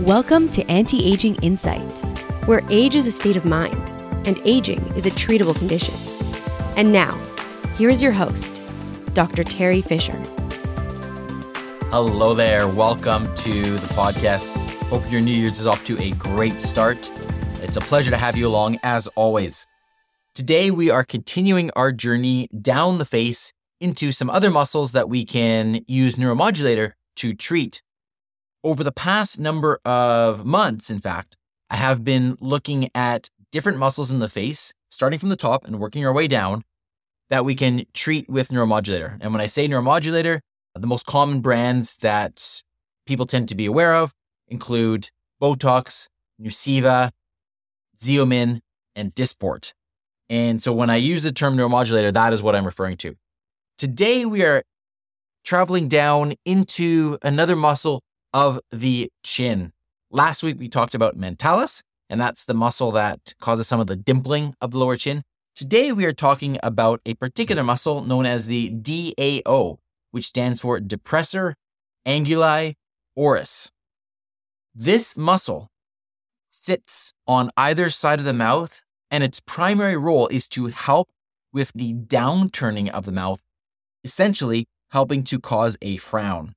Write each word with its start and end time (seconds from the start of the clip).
Welcome 0.00 0.48
to 0.48 0.68
Anti 0.68 1.08
Aging 1.08 1.36
Insights, 1.36 2.02
where 2.46 2.62
age 2.68 2.96
is 2.96 3.06
a 3.06 3.12
state 3.12 3.36
of 3.36 3.44
mind 3.44 3.76
and 4.26 4.36
aging 4.44 4.84
is 4.96 5.06
a 5.06 5.10
treatable 5.10 5.56
condition. 5.56 5.94
And 6.76 6.92
now, 6.92 7.16
here 7.76 7.88
is 7.88 8.02
your 8.02 8.10
host, 8.10 8.60
Dr. 9.14 9.44
Teri 9.44 9.86
Fisher. 9.86 10.20
Hello 11.92 12.34
there. 12.34 12.66
Welcome 12.66 13.32
to 13.36 13.78
the 13.78 13.86
podcast. 13.94 14.52
Hope 14.88 15.08
your 15.12 15.20
New 15.20 15.30
Year's 15.30 15.60
is 15.60 15.66
off 15.66 15.84
to 15.84 15.96
a 16.02 16.10
great 16.10 16.60
start. 16.60 17.08
It's 17.62 17.76
a 17.76 17.80
pleasure 17.80 18.10
to 18.10 18.16
have 18.16 18.36
you 18.36 18.48
along 18.48 18.80
as 18.82 19.06
always. 19.14 19.64
Today, 20.34 20.72
we 20.72 20.90
are 20.90 21.04
continuing 21.04 21.70
our 21.76 21.92
journey 21.92 22.48
down 22.60 22.98
the 22.98 23.04
face 23.04 23.52
into 23.80 24.10
some 24.10 24.28
other 24.28 24.50
muscles 24.50 24.90
that 24.90 25.08
we 25.08 25.24
can 25.24 25.84
use 25.86 26.16
neuromodulator 26.16 26.94
to 27.14 27.32
treat 27.32 27.80
over 28.64 28.82
the 28.82 28.90
past 28.90 29.38
number 29.38 29.78
of 29.84 30.44
months, 30.44 30.90
in 30.90 30.98
fact, 30.98 31.36
I 31.70 31.76
have 31.76 32.02
been 32.02 32.36
looking 32.40 32.88
at 32.94 33.28
different 33.52 33.78
muscles 33.78 34.10
in 34.10 34.18
the 34.18 34.28
face, 34.28 34.72
starting 34.90 35.18
from 35.18 35.28
the 35.28 35.36
top 35.36 35.64
and 35.64 35.78
working 35.78 36.04
our 36.04 36.12
way 36.12 36.26
down, 36.26 36.64
that 37.28 37.44
we 37.44 37.54
can 37.54 37.84
treat 37.92 38.28
with 38.28 38.48
neuromodulator. 38.48 39.18
And 39.20 39.32
when 39.32 39.40
I 39.40 39.46
say 39.46 39.68
neuromodulator, 39.68 40.40
the 40.74 40.86
most 40.86 41.06
common 41.06 41.40
brands 41.40 41.96
that 41.98 42.62
people 43.06 43.26
tend 43.26 43.48
to 43.50 43.54
be 43.54 43.66
aware 43.66 43.94
of 43.94 44.12
include 44.48 45.10
Botox, 45.40 46.08
Nuceiva, 46.40 47.10
Xeomin, 47.98 48.60
and 48.96 49.14
Dysport. 49.14 49.72
And 50.28 50.62
so 50.62 50.72
when 50.72 50.90
I 50.90 50.96
use 50.96 51.22
the 51.22 51.32
term 51.32 51.56
neuromodulator, 51.56 52.12
that 52.12 52.32
is 52.32 52.42
what 52.42 52.56
I'm 52.56 52.64
referring 52.64 52.96
to. 52.98 53.14
Today, 53.76 54.24
we 54.24 54.42
are 54.44 54.62
traveling 55.44 55.88
down 55.88 56.34
into 56.44 57.18
another 57.22 57.56
muscle 57.56 58.02
of 58.34 58.60
the 58.70 59.10
chin. 59.22 59.72
Last 60.10 60.42
week, 60.42 60.58
we 60.58 60.68
talked 60.68 60.94
about 60.94 61.16
mentalis, 61.16 61.82
and 62.10 62.20
that's 62.20 62.44
the 62.44 62.52
muscle 62.52 62.90
that 62.90 63.34
causes 63.40 63.68
some 63.68 63.80
of 63.80 63.86
the 63.86 63.96
dimpling 63.96 64.54
of 64.60 64.72
the 64.72 64.78
lower 64.78 64.96
chin. 64.96 65.22
Today, 65.54 65.92
we 65.92 66.04
are 66.04 66.12
talking 66.12 66.58
about 66.62 67.00
a 67.06 67.14
particular 67.14 67.62
muscle 67.62 68.04
known 68.04 68.26
as 68.26 68.46
the 68.46 68.72
DAO, 68.72 69.78
which 70.10 70.26
stands 70.26 70.60
for 70.60 70.80
depressor 70.80 71.54
anguli 72.04 72.74
oris. 73.16 73.70
This 74.74 75.16
muscle 75.16 75.70
sits 76.50 77.14
on 77.28 77.50
either 77.56 77.88
side 77.88 78.18
of 78.18 78.24
the 78.24 78.32
mouth, 78.32 78.82
and 79.12 79.22
its 79.22 79.38
primary 79.38 79.96
role 79.96 80.26
is 80.26 80.48
to 80.48 80.66
help 80.66 81.08
with 81.52 81.70
the 81.72 81.94
downturning 81.94 82.90
of 82.90 83.04
the 83.04 83.12
mouth, 83.12 83.40
essentially 84.02 84.66
helping 84.90 85.22
to 85.22 85.38
cause 85.38 85.76
a 85.80 85.96
frown. 85.98 86.54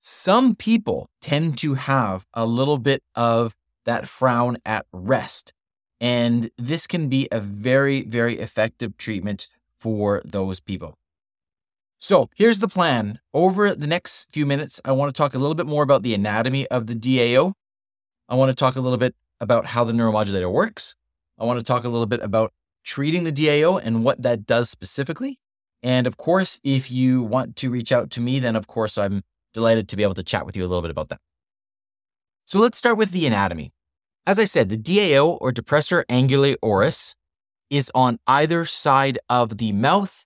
Some 0.00 0.54
people 0.54 1.10
tend 1.20 1.58
to 1.58 1.74
have 1.74 2.26
a 2.32 2.46
little 2.46 2.78
bit 2.78 3.02
of 3.14 3.54
that 3.84 4.08
frown 4.08 4.56
at 4.64 4.86
rest. 4.92 5.52
And 6.00 6.50
this 6.56 6.86
can 6.86 7.10
be 7.10 7.28
a 7.30 7.38
very, 7.38 8.02
very 8.02 8.38
effective 8.38 8.96
treatment 8.96 9.48
for 9.78 10.22
those 10.24 10.58
people. 10.58 10.96
So 11.98 12.30
here's 12.34 12.60
the 12.60 12.68
plan. 12.68 13.20
Over 13.34 13.74
the 13.74 13.86
next 13.86 14.32
few 14.32 14.46
minutes, 14.46 14.80
I 14.86 14.92
want 14.92 15.14
to 15.14 15.18
talk 15.18 15.34
a 15.34 15.38
little 15.38 15.54
bit 15.54 15.66
more 15.66 15.82
about 15.82 16.02
the 16.02 16.14
anatomy 16.14 16.66
of 16.68 16.86
the 16.86 16.94
DAO. 16.94 17.52
I 18.26 18.36
want 18.36 18.48
to 18.48 18.54
talk 18.54 18.76
a 18.76 18.80
little 18.80 18.96
bit 18.96 19.14
about 19.38 19.66
how 19.66 19.84
the 19.84 19.92
neuromodulator 19.92 20.50
works. 20.50 20.96
I 21.38 21.44
want 21.44 21.58
to 21.58 21.64
talk 21.64 21.84
a 21.84 21.90
little 21.90 22.06
bit 22.06 22.22
about 22.22 22.52
treating 22.84 23.24
the 23.24 23.32
DAO 23.32 23.78
and 23.82 24.02
what 24.02 24.22
that 24.22 24.46
does 24.46 24.70
specifically. 24.70 25.38
And 25.82 26.06
of 26.06 26.16
course, 26.16 26.58
if 26.64 26.90
you 26.90 27.22
want 27.22 27.56
to 27.56 27.70
reach 27.70 27.92
out 27.92 28.10
to 28.12 28.22
me, 28.22 28.38
then 28.38 28.56
of 28.56 28.66
course 28.66 28.96
I'm 28.96 29.22
delighted 29.52 29.88
to 29.88 29.96
be 29.96 30.02
able 30.02 30.14
to 30.14 30.22
chat 30.22 30.46
with 30.46 30.56
you 30.56 30.64
a 30.64 30.68
little 30.68 30.82
bit 30.82 30.90
about 30.90 31.08
that. 31.08 31.20
So 32.44 32.58
let's 32.58 32.78
start 32.78 32.98
with 32.98 33.10
the 33.10 33.26
anatomy. 33.26 33.72
As 34.26 34.38
I 34.38 34.44
said, 34.44 34.68
the 34.68 34.76
DAO 34.76 35.38
or 35.40 35.52
depressor 35.52 36.04
anguli 36.10 36.56
oris 36.62 37.14
is 37.70 37.90
on 37.94 38.18
either 38.26 38.64
side 38.64 39.18
of 39.28 39.58
the 39.58 39.72
mouth, 39.72 40.24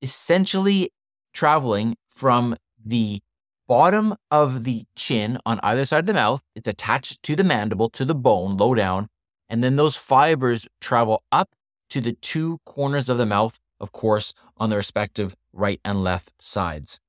essentially 0.00 0.90
traveling 1.34 1.96
from 2.06 2.56
the 2.84 3.20
bottom 3.68 4.14
of 4.30 4.64
the 4.64 4.84
chin 4.94 5.38
on 5.44 5.58
either 5.62 5.84
side 5.84 6.00
of 6.00 6.06
the 6.06 6.14
mouth. 6.14 6.42
It's 6.54 6.68
attached 6.68 7.22
to 7.24 7.36
the 7.36 7.44
mandible, 7.44 7.90
to 7.90 8.04
the 8.04 8.14
bone, 8.14 8.56
low 8.56 8.74
down. 8.74 9.08
And 9.48 9.62
then 9.62 9.76
those 9.76 9.96
fibers 9.96 10.68
travel 10.80 11.22
up 11.30 11.50
to 11.90 12.00
the 12.00 12.12
two 12.12 12.58
corners 12.64 13.08
of 13.08 13.18
the 13.18 13.26
mouth, 13.26 13.58
of 13.80 13.92
course, 13.92 14.34
on 14.56 14.70
the 14.70 14.76
respective 14.76 15.36
right 15.52 15.80
and 15.84 16.02
left 16.02 16.32
sides. 16.40 17.00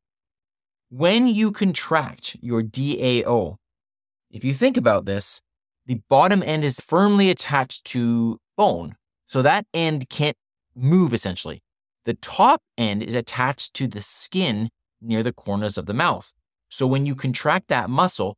When 0.89 1.27
you 1.27 1.51
contract 1.51 2.37
your 2.39 2.63
DAO, 2.63 3.57
if 4.31 4.45
you 4.45 4.53
think 4.53 4.77
about 4.77 5.03
this, 5.03 5.41
the 5.85 5.99
bottom 6.09 6.41
end 6.41 6.63
is 6.63 6.79
firmly 6.79 7.29
attached 7.29 7.83
to 7.87 8.39
bone. 8.55 8.95
So 9.25 9.41
that 9.41 9.65
end 9.73 10.07
can't 10.09 10.37
move 10.77 11.13
essentially. 11.13 11.61
The 12.05 12.13
top 12.13 12.61
end 12.77 13.03
is 13.03 13.15
attached 13.15 13.73
to 13.73 13.87
the 13.87 13.99
skin 13.99 14.69
near 15.01 15.23
the 15.23 15.33
corners 15.33 15.77
of 15.77 15.87
the 15.87 15.93
mouth. 15.93 16.31
So 16.69 16.87
when 16.87 17.05
you 17.05 17.15
contract 17.15 17.67
that 17.67 17.89
muscle, 17.89 18.37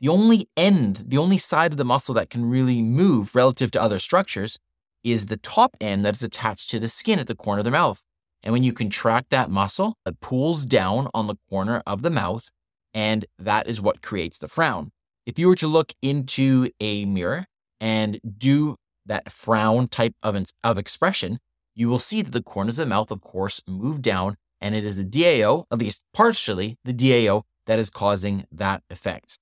the 0.00 0.08
only 0.08 0.48
end, 0.56 1.04
the 1.08 1.18
only 1.18 1.36
side 1.36 1.72
of 1.72 1.76
the 1.76 1.84
muscle 1.84 2.14
that 2.14 2.30
can 2.30 2.48
really 2.48 2.80
move 2.80 3.34
relative 3.34 3.70
to 3.72 3.82
other 3.82 3.98
structures 3.98 4.58
is 5.04 5.26
the 5.26 5.36
top 5.36 5.76
end 5.82 6.06
that 6.06 6.14
is 6.14 6.22
attached 6.22 6.70
to 6.70 6.78
the 6.78 6.88
skin 6.88 7.18
at 7.18 7.26
the 7.26 7.34
corner 7.34 7.58
of 7.58 7.66
the 7.66 7.70
mouth. 7.70 8.02
And 8.42 8.52
when 8.52 8.62
you 8.62 8.72
contract 8.72 9.30
that 9.30 9.50
muscle, 9.50 9.96
it 10.06 10.20
pulls 10.20 10.64
down 10.64 11.08
on 11.12 11.26
the 11.26 11.36
corner 11.48 11.82
of 11.86 12.02
the 12.02 12.10
mouth, 12.10 12.48
and 12.94 13.24
that 13.38 13.68
is 13.68 13.80
what 13.80 14.02
creates 14.02 14.38
the 14.38 14.48
frown. 14.48 14.92
If 15.26 15.38
you 15.38 15.48
were 15.48 15.56
to 15.56 15.68
look 15.68 15.92
into 16.00 16.70
a 16.80 17.04
mirror 17.04 17.46
and 17.80 18.18
do 18.38 18.76
that 19.06 19.30
frown 19.30 19.88
type 19.88 20.14
of, 20.22 20.36
of 20.64 20.78
expression, 20.78 21.38
you 21.74 21.88
will 21.88 21.98
see 21.98 22.22
that 22.22 22.32
the 22.32 22.42
corners 22.42 22.78
of 22.78 22.86
the 22.86 22.90
mouth, 22.90 23.10
of 23.10 23.20
course, 23.20 23.60
move 23.68 24.02
down, 24.02 24.36
and 24.60 24.74
it 24.74 24.84
is 24.84 24.96
the 24.96 25.04
DAO, 25.04 25.64
at 25.70 25.78
least 25.78 26.02
partially 26.12 26.78
the 26.84 26.94
DAO, 26.94 27.42
that 27.66 27.78
is 27.78 27.90
causing 27.90 28.44
that 28.50 28.82
effect. 28.90 29.38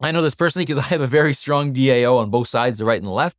I 0.00 0.12
know 0.12 0.22
this 0.22 0.34
personally 0.34 0.64
because 0.64 0.78
I 0.84 0.88
have 0.88 1.00
a 1.00 1.06
very 1.06 1.32
strong 1.32 1.72
DAO 1.72 2.18
on 2.18 2.30
both 2.30 2.48
sides, 2.48 2.78
the 2.78 2.84
right 2.84 2.98
and 2.98 3.06
the 3.06 3.10
left. 3.10 3.36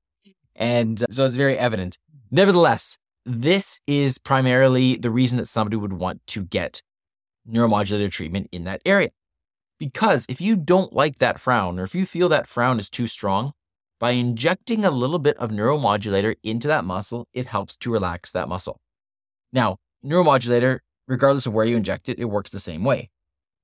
And 0.56 1.04
so 1.12 1.26
it's 1.26 1.36
very 1.36 1.58
evident. 1.58 2.00
Nevertheless, 2.32 2.98
this 3.28 3.82
is 3.86 4.18
primarily 4.18 4.96
the 4.96 5.12
reason 5.12 5.38
that 5.38 5.48
somebody 5.48 5.76
would 5.76 5.94
want 5.94 6.26
to 6.28 6.44
get 6.44 6.82
neuromodulator 7.48 8.10
treatment 8.10 8.48
in 8.54 8.64
that 8.64 8.82
area. 8.86 9.10
Because 9.80 10.26
if 10.30 10.40
you 10.40 10.56
don't 10.56 10.94
like 10.94 11.18
that 11.18 11.40
frown, 11.40 11.78
or 11.78 11.84
if 11.84 11.94
you 11.94 12.06
feel 12.06 12.30
that 12.30 12.48
frown 12.48 12.80
is 12.80 12.90
too 12.90 13.06
strong, 13.06 13.52
by 14.00 14.12
injecting 14.12 14.86
a 14.86 14.92
little 14.92 15.20
bit 15.20 15.36
of 15.38 15.52
neuromodulator 15.52 16.36
into 16.42 16.68
that 16.68 16.86
muscle, 16.86 17.28
it 17.34 17.48
helps 17.48 17.76
to 17.78 17.92
relax 17.92 18.32
that 18.32 18.48
muscle. 18.48 18.80
Now, 19.52 19.78
neuromodulator, 20.06 20.80
regardless 21.08 21.46
of 21.46 21.54
where 21.54 21.66
you 21.66 21.76
inject 21.76 22.08
it, 22.08 22.20
it 22.20 22.26
works 22.26 22.52
the 22.52 22.60
same 22.60 22.84
way. 22.84 23.10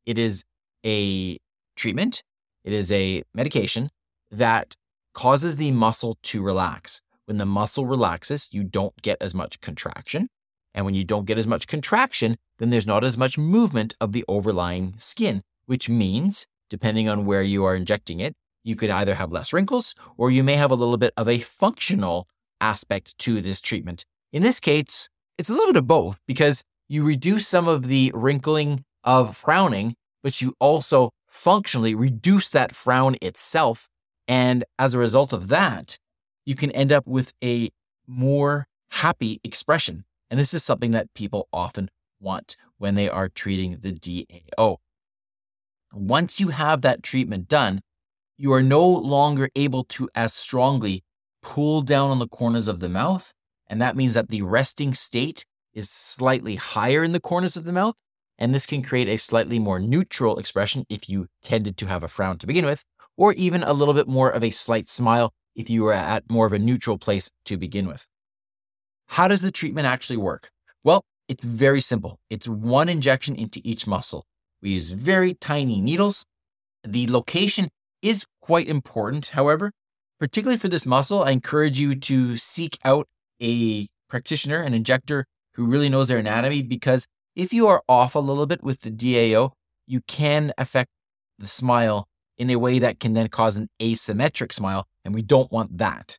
It 0.05 0.17
is 0.17 0.43
a 0.85 1.37
treatment, 1.75 2.23
it 2.65 2.73
is 2.73 2.91
a 2.91 3.23
medication 3.33 3.89
that 4.29 4.75
causes 5.13 5.55
the 5.55 5.71
muscle 5.71 6.17
to 6.23 6.43
relax. 6.43 7.01
When 7.25 7.37
the 7.37 7.45
muscle 7.45 7.85
relaxes, 7.85 8.49
you 8.51 8.63
don't 8.63 9.01
get 9.01 9.17
as 9.21 9.33
much 9.33 9.61
contraction. 9.61 10.27
And 10.73 10.85
when 10.85 10.95
you 10.95 11.03
don't 11.03 11.25
get 11.25 11.37
as 11.37 11.47
much 11.47 11.67
contraction, 11.67 12.37
then 12.57 12.69
there's 12.69 12.87
not 12.87 13.03
as 13.03 13.17
much 13.17 13.37
movement 13.37 13.95
of 14.01 14.11
the 14.11 14.25
overlying 14.27 14.95
skin, 14.97 15.41
which 15.65 15.87
means, 15.87 16.47
depending 16.69 17.07
on 17.07 17.25
where 17.25 17.43
you 17.43 17.63
are 17.63 17.75
injecting 17.75 18.19
it, 18.19 18.35
you 18.63 18.75
could 18.75 18.89
either 18.89 19.15
have 19.15 19.31
less 19.31 19.53
wrinkles 19.53 19.93
or 20.17 20.31
you 20.31 20.43
may 20.43 20.55
have 20.55 20.71
a 20.71 20.75
little 20.75 20.97
bit 20.97 21.13
of 21.15 21.27
a 21.27 21.39
functional 21.39 22.27
aspect 22.59 23.17
to 23.19 23.41
this 23.41 23.61
treatment. 23.61 24.05
In 24.31 24.41
this 24.41 24.59
case, 24.59 25.09
it's 25.37 25.49
a 25.49 25.53
little 25.53 25.73
bit 25.73 25.79
of 25.79 25.87
both 25.87 26.19
because 26.27 26.63
you 26.87 27.05
reduce 27.05 27.47
some 27.47 27.67
of 27.67 27.87
the 27.87 28.11
wrinkling 28.13 28.83
of 29.03 29.35
frowning, 29.35 29.95
but 30.21 30.41
you 30.41 30.53
also 30.59 31.11
functionally 31.27 31.93
reduce 31.95 32.49
that 32.49 32.75
frown 32.75 33.15
itself. 33.21 33.87
And 34.27 34.63
as 34.79 34.93
a 34.93 34.99
result 34.99 35.33
of 35.33 35.49
that, 35.49 35.97
you 36.45 36.55
can 36.55 36.71
end 36.71 36.91
up 36.91 37.07
with 37.07 37.33
a 37.43 37.69
more 38.07 38.67
happy 38.89 39.39
expression. 39.43 40.05
And 40.29 40.39
this 40.39 40.53
is 40.53 40.63
something 40.63 40.91
that 40.91 41.13
people 41.13 41.47
often 41.53 41.89
want 42.19 42.55
when 42.77 42.95
they 42.95 43.09
are 43.09 43.29
treating 43.29 43.79
the 43.81 43.91
DAO. 43.91 44.77
Once 45.93 46.39
you 46.39 46.49
have 46.49 46.81
that 46.81 47.03
treatment 47.03 47.47
done, 47.47 47.81
you 48.37 48.51
are 48.51 48.63
no 48.63 48.87
longer 48.87 49.49
able 49.55 49.83
to 49.85 50.09
as 50.15 50.33
strongly 50.33 51.03
pull 51.41 51.81
down 51.81 52.09
on 52.09 52.19
the 52.19 52.27
corners 52.27 52.67
of 52.67 52.79
the 52.79 52.89
mouth. 52.89 53.33
And 53.67 53.81
that 53.81 53.95
means 53.95 54.15
that 54.15 54.29
the 54.29 54.41
resting 54.41 54.93
state 54.93 55.45
is 55.73 55.89
slightly 55.89 56.55
higher 56.55 57.03
in 57.03 57.11
the 57.11 57.19
corners 57.19 57.55
of 57.55 57.65
the 57.65 57.71
mouth. 57.71 57.95
And 58.37 58.53
this 58.53 58.65
can 58.65 58.81
create 58.81 59.07
a 59.07 59.17
slightly 59.17 59.59
more 59.59 59.79
neutral 59.79 60.37
expression 60.39 60.85
if 60.89 61.07
you 61.07 61.27
tended 61.43 61.77
to 61.77 61.85
have 61.85 62.03
a 62.03 62.07
frown 62.07 62.37
to 62.39 62.47
begin 62.47 62.65
with, 62.65 62.83
or 63.15 63.33
even 63.33 63.63
a 63.63 63.73
little 63.73 63.93
bit 63.93 64.07
more 64.07 64.31
of 64.31 64.43
a 64.43 64.49
slight 64.49 64.87
smile 64.87 65.33
if 65.55 65.69
you 65.69 65.83
were 65.83 65.93
at 65.93 66.29
more 66.29 66.45
of 66.45 66.53
a 66.53 66.59
neutral 66.59 66.97
place 66.97 67.31
to 67.45 67.57
begin 67.57 67.87
with. 67.87 68.05
How 69.07 69.27
does 69.27 69.41
the 69.41 69.51
treatment 69.51 69.87
actually 69.87 70.17
work? 70.17 70.49
Well, 70.83 71.03
it's 71.27 71.43
very 71.43 71.81
simple. 71.81 72.19
It's 72.29 72.47
one 72.47 72.89
injection 72.89 73.35
into 73.35 73.61
each 73.63 73.87
muscle. 73.87 74.25
We 74.61 74.71
use 74.71 74.91
very 74.91 75.33
tiny 75.33 75.81
needles. 75.81 76.25
The 76.83 77.07
location 77.07 77.69
is 78.01 78.25
quite 78.41 78.67
important. 78.67 79.27
However, 79.27 79.71
particularly 80.19 80.57
for 80.57 80.67
this 80.67 80.85
muscle, 80.85 81.23
I 81.23 81.31
encourage 81.31 81.79
you 81.79 81.95
to 81.95 82.37
seek 82.37 82.77
out 82.83 83.07
a 83.41 83.87
practitioner, 84.09 84.61
an 84.61 84.73
injector 84.73 85.25
who 85.55 85.65
really 85.65 85.89
knows 85.89 86.07
their 86.07 86.17
anatomy, 86.17 86.61
because 86.61 87.05
if 87.35 87.53
you 87.53 87.67
are 87.67 87.83
off 87.87 88.15
a 88.15 88.19
little 88.19 88.45
bit 88.45 88.63
with 88.63 88.81
the 88.81 88.91
DAO, 88.91 89.51
you 89.87 90.01
can 90.07 90.53
affect 90.57 90.89
the 91.39 91.47
smile 91.47 92.07
in 92.37 92.49
a 92.49 92.55
way 92.57 92.79
that 92.79 92.99
can 92.99 93.13
then 93.13 93.27
cause 93.27 93.57
an 93.57 93.69
asymmetric 93.81 94.51
smile, 94.51 94.87
and 95.05 95.13
we 95.13 95.21
don't 95.21 95.51
want 95.51 95.77
that. 95.77 96.17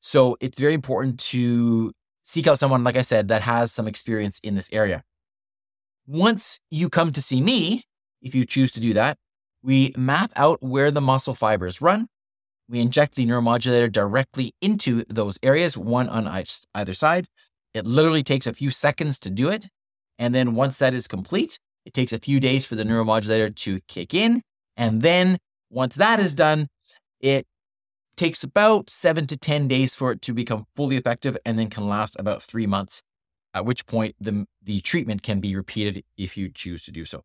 So 0.00 0.36
it's 0.40 0.58
very 0.58 0.74
important 0.74 1.20
to 1.20 1.92
seek 2.22 2.46
out 2.46 2.58
someone, 2.58 2.84
like 2.84 2.96
I 2.96 3.02
said, 3.02 3.28
that 3.28 3.42
has 3.42 3.72
some 3.72 3.86
experience 3.86 4.38
in 4.42 4.54
this 4.54 4.68
area. 4.72 5.02
Once 6.06 6.60
you 6.70 6.88
come 6.88 7.12
to 7.12 7.22
see 7.22 7.40
me, 7.40 7.84
if 8.20 8.34
you 8.34 8.44
choose 8.44 8.72
to 8.72 8.80
do 8.80 8.92
that, 8.94 9.18
we 9.62 9.92
map 9.96 10.32
out 10.36 10.62
where 10.62 10.90
the 10.90 11.00
muscle 11.00 11.34
fibers 11.34 11.80
run. 11.80 12.08
We 12.68 12.80
inject 12.80 13.14
the 13.14 13.26
neuromodulator 13.26 13.90
directly 13.90 14.54
into 14.60 15.04
those 15.08 15.38
areas, 15.42 15.76
one 15.76 16.08
on 16.08 16.26
either 16.74 16.94
side. 16.94 17.26
It 17.74 17.86
literally 17.86 18.22
takes 18.22 18.46
a 18.46 18.54
few 18.54 18.70
seconds 18.70 19.18
to 19.20 19.30
do 19.30 19.48
it. 19.48 19.68
And 20.18 20.34
then 20.34 20.54
once 20.54 20.78
that 20.78 20.94
is 20.94 21.06
complete, 21.06 21.58
it 21.84 21.94
takes 21.94 22.12
a 22.12 22.18
few 22.18 22.40
days 22.40 22.64
for 22.64 22.74
the 22.74 22.84
neuromodulator 22.84 23.54
to 23.54 23.80
kick 23.88 24.14
in. 24.14 24.42
And 24.76 25.02
then 25.02 25.38
once 25.70 25.96
that 25.96 26.20
is 26.20 26.34
done, 26.34 26.68
it 27.20 27.46
takes 28.22 28.44
about 28.44 28.88
seven 28.88 29.26
to 29.26 29.36
10 29.36 29.66
days 29.66 29.96
for 29.96 30.12
it 30.12 30.22
to 30.22 30.32
become 30.32 30.64
fully 30.76 30.96
effective 30.96 31.36
and 31.44 31.58
then 31.58 31.68
can 31.68 31.88
last 31.88 32.14
about 32.20 32.40
three 32.40 32.68
months, 32.68 33.02
at 33.52 33.64
which 33.64 33.84
point 33.84 34.14
the, 34.20 34.46
the 34.62 34.80
treatment 34.80 35.24
can 35.24 35.40
be 35.40 35.56
repeated 35.56 36.04
if 36.16 36.36
you 36.36 36.48
choose 36.48 36.84
to 36.84 36.92
do 36.92 37.04
so. 37.04 37.24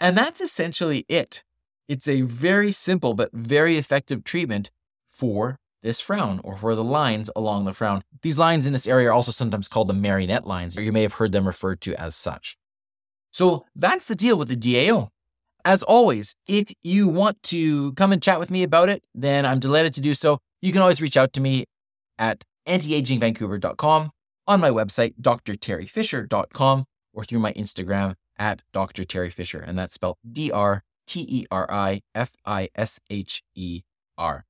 And 0.00 0.18
that's 0.18 0.40
essentially 0.40 1.06
it. 1.08 1.44
It's 1.86 2.08
a 2.08 2.22
very 2.22 2.72
simple 2.72 3.14
but 3.14 3.30
very 3.32 3.78
effective 3.78 4.24
treatment 4.24 4.72
for 5.08 5.60
this 5.84 6.00
frown 6.00 6.40
or 6.42 6.56
for 6.56 6.74
the 6.74 6.82
lines 6.82 7.30
along 7.36 7.64
the 7.64 7.72
frown. 7.72 8.02
These 8.22 8.36
lines 8.36 8.66
in 8.66 8.72
this 8.72 8.88
area 8.88 9.10
are 9.10 9.12
also 9.12 9.30
sometimes 9.30 9.68
called 9.68 9.86
the 9.86 9.94
marionette 9.94 10.48
lines, 10.48 10.76
or 10.76 10.82
you 10.82 10.90
may 10.90 11.02
have 11.02 11.12
heard 11.12 11.30
them 11.30 11.46
referred 11.46 11.80
to 11.82 11.94
as 11.94 12.16
such. 12.16 12.56
So 13.30 13.66
that's 13.76 14.06
the 14.06 14.16
deal 14.16 14.36
with 14.36 14.48
the 14.48 14.56
DAO. 14.56 15.10
As 15.64 15.82
always, 15.82 16.36
if 16.46 16.72
you 16.82 17.08
want 17.08 17.42
to 17.44 17.92
come 17.94 18.12
and 18.12 18.22
chat 18.22 18.38
with 18.38 18.50
me 18.50 18.62
about 18.62 18.88
it, 18.90 19.02
then 19.14 19.46
I'm 19.46 19.60
delighted 19.60 19.94
to 19.94 20.00
do 20.00 20.14
so. 20.14 20.38
You 20.60 20.72
can 20.72 20.82
always 20.82 21.00
reach 21.00 21.16
out 21.16 21.32
to 21.34 21.40
me 21.40 21.64
at 22.18 22.44
antiagingvancouver.com, 22.68 24.10
on 24.46 24.60
my 24.60 24.70
website, 24.70 25.14
drterifisher.com, 25.20 26.84
or 27.14 27.24
through 27.24 27.38
my 27.38 27.52
Instagram 27.54 28.14
at 28.38 28.62
Dr. 28.72 29.04
Teri 29.04 29.32
Fisher, 29.32 29.60
and 29.60 29.78
that's 29.78 29.94
spelled 29.94 30.16
D 30.30 30.50
R 30.50 30.82
T 31.06 31.24
E 31.28 31.46
R 31.50 31.66
I 31.70 32.02
F 32.14 32.32
I 32.44 32.68
S 32.74 33.00
H 33.08 33.42
E 33.54 33.82
R. 34.18 34.44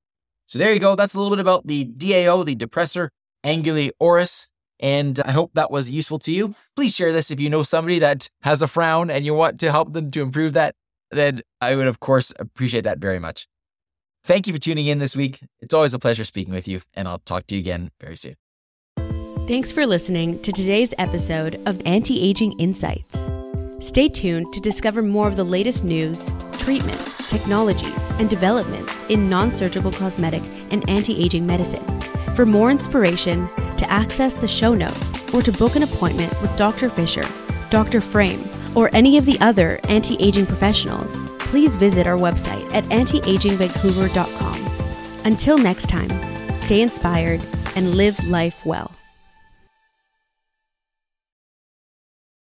So 0.46 0.58
there 0.58 0.72
you 0.72 0.80
go. 0.80 0.96
That's 0.96 1.14
a 1.14 1.18
little 1.18 1.34
bit 1.34 1.40
about 1.40 1.66
the 1.66 1.84
DAO, 1.86 2.44
the 2.44 2.56
depressor 2.56 3.08
anguli 3.44 3.90
oris. 3.98 4.50
And 4.80 5.20
I 5.20 5.30
hope 5.30 5.52
that 5.54 5.70
was 5.70 5.90
useful 5.90 6.18
to 6.20 6.32
you. 6.32 6.54
Please 6.76 6.94
share 6.94 7.12
this 7.12 7.30
if 7.30 7.40
you 7.40 7.48
know 7.48 7.62
somebody 7.62 7.98
that 8.00 8.28
has 8.42 8.60
a 8.60 8.68
frown 8.68 9.10
and 9.10 9.24
you 9.24 9.32
want 9.32 9.60
to 9.60 9.70
help 9.70 9.92
them 9.92 10.10
to 10.10 10.22
improve 10.22 10.52
that. 10.54 10.74
Then 11.10 11.42
I 11.60 11.76
would, 11.76 11.86
of 11.86 12.00
course, 12.00 12.32
appreciate 12.38 12.84
that 12.84 12.98
very 12.98 13.18
much. 13.18 13.46
Thank 14.24 14.46
you 14.46 14.54
for 14.54 14.58
tuning 14.58 14.86
in 14.86 14.98
this 14.98 15.14
week. 15.14 15.40
It's 15.60 15.74
always 15.74 15.92
a 15.92 15.98
pleasure 15.98 16.24
speaking 16.24 16.54
with 16.54 16.66
you, 16.66 16.80
and 16.94 17.06
I'll 17.06 17.18
talk 17.18 17.46
to 17.48 17.54
you 17.54 17.60
again 17.60 17.90
very 18.00 18.16
soon. 18.16 18.36
Thanks 19.46 19.70
for 19.70 19.86
listening 19.86 20.40
to 20.40 20.50
today's 20.52 20.94
episode 20.96 21.60
of 21.66 21.80
Anti 21.84 22.22
Aging 22.22 22.58
Insights. 22.58 23.18
Stay 23.86 24.08
tuned 24.08 24.50
to 24.54 24.60
discover 24.60 25.02
more 25.02 25.28
of 25.28 25.36
the 25.36 25.44
latest 25.44 25.84
news, 25.84 26.30
treatments, 26.52 27.28
technologies, 27.28 28.10
and 28.18 28.30
developments 28.30 29.04
in 29.10 29.26
non 29.26 29.54
surgical 29.54 29.92
cosmetic 29.92 30.42
and 30.72 30.88
anti 30.88 31.22
aging 31.22 31.46
medicine. 31.46 31.84
For 32.34 32.46
more 32.46 32.70
inspiration, 32.70 33.46
to 33.76 33.90
access 33.90 34.32
the 34.32 34.48
show 34.48 34.72
notes, 34.72 35.34
or 35.34 35.42
to 35.42 35.52
book 35.52 35.76
an 35.76 35.82
appointment 35.82 36.32
with 36.40 36.56
Dr. 36.56 36.88
Fisher, 36.88 37.24
Dr. 37.68 38.00
Frame, 38.00 38.40
or 38.74 38.90
any 38.92 39.18
of 39.18 39.26
the 39.26 39.38
other 39.40 39.80
anti 39.88 40.16
aging 40.20 40.46
professionals, 40.46 41.12
please 41.38 41.76
visit 41.76 42.06
our 42.06 42.16
website 42.16 42.72
at 42.72 42.84
antiagingvancouver.com. 42.84 45.24
Until 45.24 45.58
next 45.58 45.88
time, 45.88 46.10
stay 46.56 46.82
inspired 46.82 47.44
and 47.76 47.94
live 47.94 48.24
life 48.26 48.64
well. 48.64 48.93